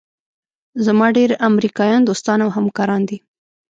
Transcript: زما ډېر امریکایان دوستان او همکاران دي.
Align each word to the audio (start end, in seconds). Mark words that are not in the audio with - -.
زما 0.85 1.07
ډېر 1.17 1.29
امریکایان 1.49 2.01
دوستان 2.05 2.39
او 2.45 2.49
همکاران 2.57 3.01
دي. 3.09 3.17